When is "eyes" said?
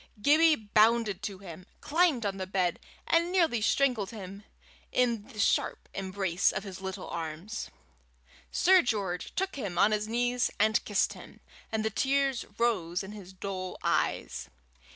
13.83-14.49